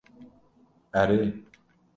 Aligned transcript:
Erê. 1.01 1.21